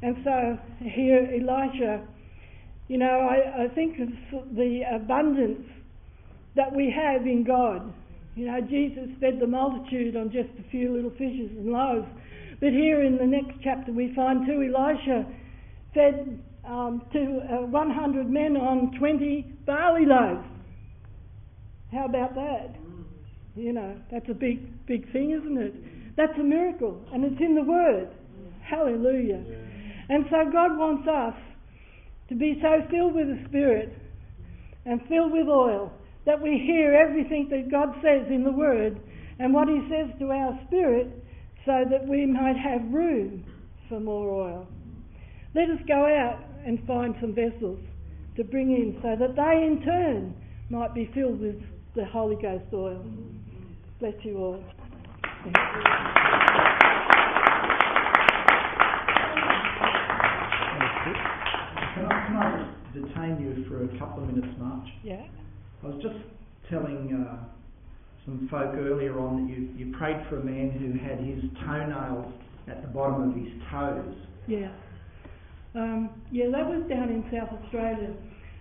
[0.00, 2.06] And so here, Elisha,
[2.88, 4.08] you know, I, I think of
[4.56, 5.66] the abundance
[6.56, 7.92] that we have in God.
[8.34, 12.08] You know, Jesus fed the multitude on just a few little fishes and loaves.
[12.60, 15.26] But here in the next chapter, we find too Elisha
[15.94, 20.46] fed um, to uh, 100 men on 20 barley loaves.
[21.92, 22.74] How about that?
[23.54, 26.16] You know, that's a big, big thing, isn't it?
[26.16, 28.08] That's a miracle, and it's in the Word.
[28.62, 29.42] Hallelujah.
[30.08, 31.34] And so God wants us
[32.28, 33.96] to be so filled with the Spirit
[34.84, 35.92] and filled with oil
[36.26, 39.00] that we hear everything that God says in the Word
[39.38, 41.08] and what He says to our spirit
[41.64, 43.44] so that we might have room
[43.88, 44.66] for more oil.
[45.54, 47.80] Let us go out and find some vessels
[48.36, 50.34] to bring in so that they in turn
[50.70, 51.56] might be filled with
[51.94, 53.04] the Holy Ghost oil.
[54.00, 54.62] Bless you all.
[63.02, 64.88] Detain you for a couple of minutes, March?
[65.02, 65.26] Yeah.
[65.82, 66.16] I was just
[66.70, 67.44] telling uh,
[68.24, 72.32] some folk earlier on that you, you prayed for a man who had his toenails
[72.68, 74.14] at the bottom of his toes.
[74.46, 74.70] Yeah.
[75.74, 78.12] Um, yeah, that was down in South Australia.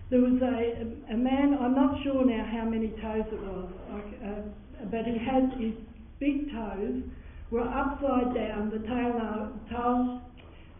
[0.09, 4.85] There was a, a man, I'm not sure now how many toes it was, uh,
[4.89, 5.73] but he had his
[6.19, 7.03] big toes
[7.51, 10.21] were upside down, the tail, nail, tail,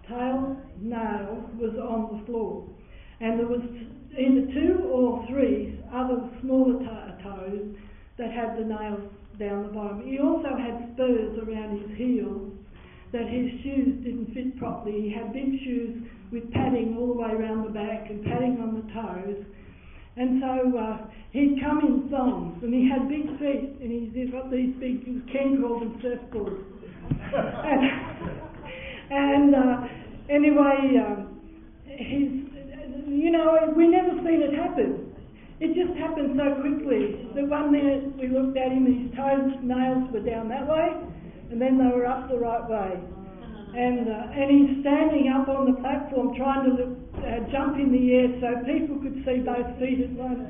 [0.07, 2.67] tail nail was on the floor
[3.19, 3.61] and there was
[4.17, 6.79] either two or three other smaller
[7.23, 7.75] toes
[8.17, 9.01] that had the nails
[9.39, 10.01] down the bottom.
[10.05, 12.51] He also had spurs around his heels
[13.13, 15.01] that his shoes didn't fit properly.
[15.01, 18.75] He had big shoes with padding all the way around the back and padding on
[18.75, 19.45] the toes.
[20.17, 20.97] And so uh,
[21.31, 25.61] he'd come in thongs and he had big feet and he's got these big, Ken
[25.61, 26.65] called surfboards.
[27.09, 28.47] and
[29.09, 29.87] and uh,
[30.29, 31.39] anyway, um,
[31.85, 32.43] he's,
[33.07, 35.15] you know, we never seen it happen.
[35.59, 40.11] It just happened so quickly The one minute we looked at him, his toes, nails
[40.11, 40.89] were down that way,
[41.51, 42.99] and then they were up the right way.
[43.77, 47.91] And, uh, and he's standing up on the platform trying to look, uh, jump in
[47.91, 50.49] the air so people could see both feet at once.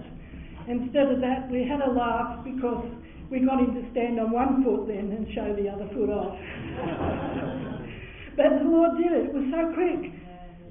[0.67, 2.87] Instead of that, we had a laugh because
[3.29, 6.39] we got him to stand on one foot then and show the other foot off.
[8.39, 9.25] but the Lord did it.
[9.27, 10.07] It was so quick.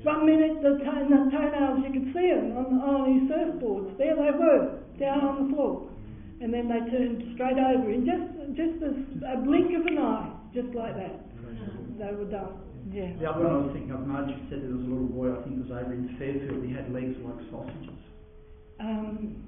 [0.07, 3.99] One minute the, to- the toenails, you could see them on, on his surfboards.
[3.99, 5.91] There they were, down on the floor.
[6.39, 8.23] And then they turned straight over in just,
[8.55, 8.95] just a,
[9.35, 11.27] a blink of an eye, just like that.
[11.99, 12.63] They were done.
[12.93, 13.19] Yeah.
[13.19, 15.43] The other one I was thinking of, Margie said there was a little boy, I
[15.43, 17.99] think it was over in Fairfield, he had legs like sausages.
[18.79, 19.43] Um,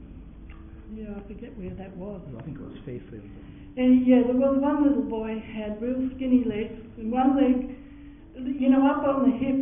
[0.91, 2.19] yeah, I forget where that was.
[2.35, 3.31] I think it was Fairfield.
[3.79, 7.79] And yeah, there was one little boy had real skinny legs, and one leg,
[8.45, 9.59] you know, up on the hip,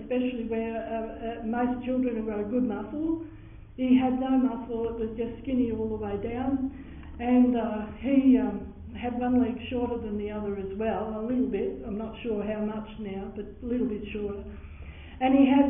[0.00, 3.24] especially where uh, uh, most children have got a good muscle.
[3.76, 6.72] He had no muscle; it was just skinny all the way down,
[7.20, 11.46] and uh, he um, had one leg shorter than the other as well, a little
[11.46, 11.84] bit.
[11.86, 14.42] I'm not sure how much now, but a little bit shorter.
[15.20, 15.68] And he had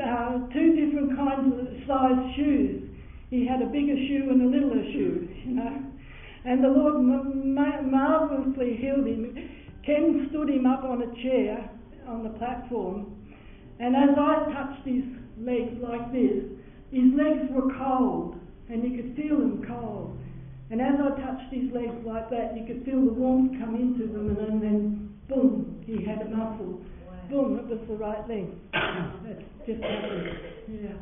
[0.00, 2.88] uh, two different kinds of size shoes.
[3.30, 5.82] He had a bigger shoe and a littler shoe, you know.
[6.44, 9.36] And the Lord ma- marvelously healed him.
[9.84, 11.70] Ken stood him up on a chair
[12.08, 13.14] on the platform,
[13.80, 15.04] and as I touched his
[15.38, 16.44] legs like this,
[16.90, 18.36] his legs were cold,
[18.68, 20.18] and you could feel them cold.
[20.70, 24.06] And as I touched his legs like that, you could feel the warmth come into
[24.12, 26.80] them, and then boom, he had a muscle.
[27.30, 28.60] Boom, it was the right thing.
[28.72, 30.28] That's just happened.
[30.68, 30.96] Yeah.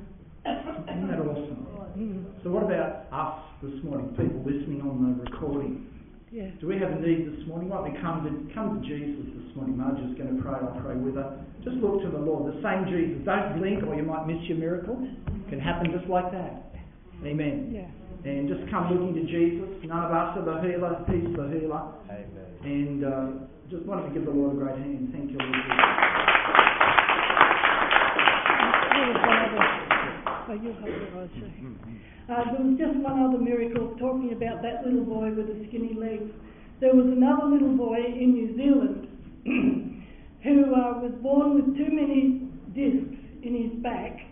[0.44, 1.66] Isn't that awesome?
[1.98, 2.24] Mm.
[2.42, 5.86] So what about us this morning, people listening on the recording?
[6.32, 6.48] Yeah.
[6.64, 7.68] Do we have a need this morning?
[7.68, 9.76] Why don't we come to, come to Jesus this morning?
[9.76, 11.36] Margie's going to pray, I'll pray with her.
[11.60, 13.20] Just look to the Lord, the same Jesus.
[13.28, 14.96] Don't blink or you might miss your miracle.
[14.96, 16.72] It can happen just like that.
[17.20, 17.68] Amen.
[17.68, 17.84] Yeah.
[18.24, 19.68] And just come looking to Jesus.
[19.84, 22.00] None of us are the healer, He's the healer.
[22.08, 22.48] Amen.
[22.64, 25.12] And uh, just why don't give the Lord a great hand?
[25.12, 25.52] Thank you, Lord.
[25.52, 25.68] Jesus.
[28.88, 29.68] There was one other.
[30.64, 31.52] You hold it, Roger.
[32.28, 36.30] There was just one other miracle talking about that little boy with the skinny legs.
[36.78, 39.10] There was another little boy in New Zealand
[40.46, 42.46] who uh, was born with too many
[42.78, 44.22] discs in his back,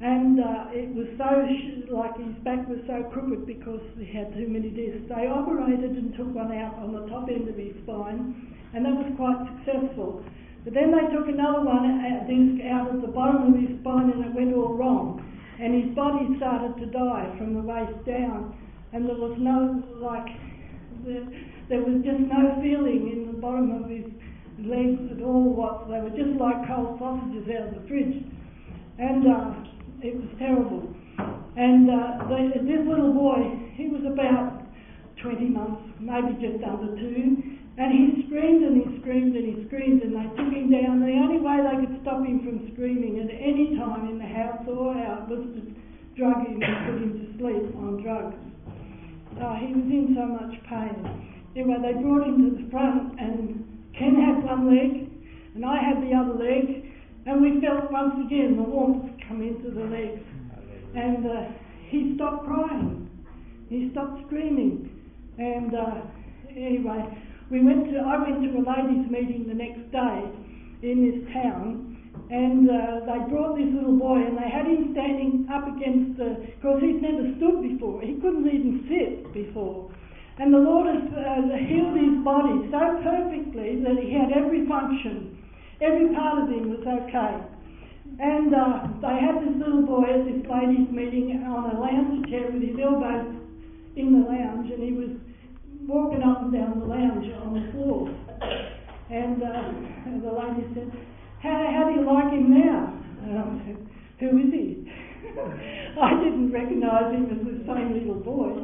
[0.00, 4.32] and uh, it was so sh- like his back was so crooked because he had
[4.32, 5.04] too many discs.
[5.08, 8.96] They operated and took one out on the top end of his spine, and that
[8.96, 10.24] was quite successful.
[10.64, 14.08] But then they took another one a disc out at the bottom of his spine,
[14.08, 15.23] and it went all wrong
[15.60, 18.56] and his body started to die from the waist down,
[18.92, 20.26] and there was no like
[21.04, 21.26] the,
[21.68, 24.06] there was just no feeling in the bottom of his
[24.66, 25.54] legs at all.
[25.54, 28.22] What they were just like cold sausages out of the fridge,
[28.98, 29.50] and uh,
[30.02, 30.94] it was terrible.
[31.56, 34.66] And uh, the, this little boy, he was about
[35.22, 40.02] 20 months, maybe just under two, and he screamed and he screamed and he screamed,
[40.02, 41.02] and they took him down.
[41.02, 44.62] The only way they could stop him from screaming at any time in the house
[44.70, 45.62] or out was to
[46.14, 48.38] drug him and put him to sleep on drugs.
[49.34, 50.94] Uh, he was in so much pain.
[51.56, 53.66] Anyway, they brought him to the front, and
[53.98, 55.10] Ken had one leg,
[55.54, 56.86] and I had the other leg,
[57.26, 60.22] and we felt once again the warmth come into the legs.
[60.94, 61.50] And uh,
[61.88, 63.10] he stopped crying.
[63.68, 64.90] He stopped screaming.
[65.38, 66.02] And uh,
[66.50, 67.02] anyway,
[67.50, 70.18] we went to, I went to a ladies' meeting the next day
[70.82, 71.96] in this town,
[72.30, 76.40] and uh, they brought this little boy, and they had him standing up against the,
[76.56, 78.00] because he'd never stood before.
[78.00, 79.92] He couldn't even sit before.
[80.38, 85.38] And the Lord has uh, healed his body so perfectly that he had every function.
[85.80, 87.34] Every part of him was okay.
[88.18, 92.50] And uh, they had this little boy at this ladies' meeting on a lounge chair
[92.50, 93.36] with his elbows
[93.96, 95.14] in the lounge, and he was
[95.86, 98.08] walking up and down the lounge on the floor.
[99.10, 100.90] And, uh, the lady said,
[101.42, 102.92] how, how do you like him now?
[103.22, 103.78] And I said,
[104.20, 104.88] who is he?
[106.00, 108.56] I didn't recognise him as the same little boy.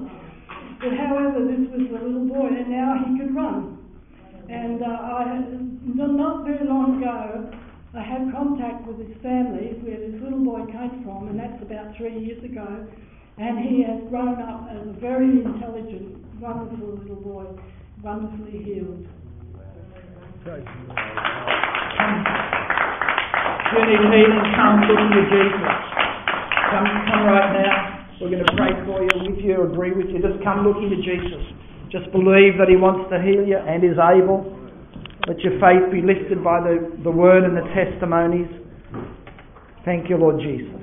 [0.80, 3.76] But however, this was the little boy, and now he could run.
[4.48, 5.44] And uh, I,
[5.84, 7.52] not very long ago,
[7.92, 11.94] I had contact with his family, where this little boy came from, and that's about
[11.96, 12.86] three years ago.
[13.41, 16.12] And he has grown up as a very intelligent,
[16.45, 17.49] wonderful little boy,
[18.05, 19.09] wonderfully healed.
[20.45, 20.93] Praise the
[24.61, 24.84] Come.
[24.84, 25.72] Looking to Jesus.
[26.68, 28.05] Come, come right now.
[28.20, 30.20] We're going to pray for you, with you, agree with you.
[30.20, 31.41] Just come looking to Jesus.
[31.88, 34.53] Just believe that He wants to heal you and is able.
[35.26, 38.53] Let your faith be lifted by the, the word and the testimonies.
[39.86, 40.80] Thank you, Lord Jesus.